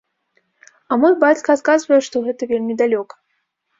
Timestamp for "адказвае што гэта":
1.57-2.41